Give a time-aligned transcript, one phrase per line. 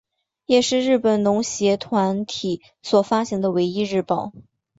[0.47, 4.31] 也是日本农协团体所发行的唯一日报。